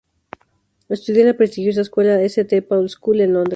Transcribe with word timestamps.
Estudió 0.89 1.21
en 1.21 1.27
la 1.27 1.35
prestigiosa 1.37 1.81
escuela 1.81 2.19
St 2.23 2.63
Paul's 2.63 2.93
School 2.93 3.21
en 3.21 3.33
Londres. 3.33 3.49